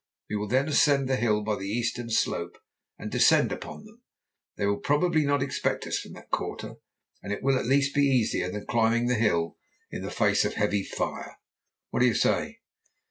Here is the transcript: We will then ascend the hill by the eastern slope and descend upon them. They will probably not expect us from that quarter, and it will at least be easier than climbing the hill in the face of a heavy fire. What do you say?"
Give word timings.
We 0.31 0.35
will 0.35 0.47
then 0.47 0.67
ascend 0.67 1.07
the 1.07 1.15
hill 1.15 1.43
by 1.43 1.57
the 1.57 1.67
eastern 1.69 2.09
slope 2.09 2.57
and 2.97 3.11
descend 3.11 3.51
upon 3.51 3.85
them. 3.85 4.01
They 4.57 4.65
will 4.65 4.79
probably 4.79 5.25
not 5.25 5.43
expect 5.43 5.85
us 5.85 5.99
from 5.99 6.13
that 6.13 6.31
quarter, 6.31 6.77
and 7.21 7.31
it 7.31 7.43
will 7.43 7.55
at 7.59 7.67
least 7.67 7.93
be 7.93 8.01
easier 8.01 8.49
than 8.49 8.65
climbing 8.65 9.05
the 9.05 9.13
hill 9.13 9.57
in 9.91 10.01
the 10.01 10.09
face 10.09 10.43
of 10.43 10.53
a 10.53 10.57
heavy 10.57 10.81
fire. 10.83 11.37
What 11.91 11.99
do 11.99 12.07
you 12.07 12.15
say?" 12.15 12.61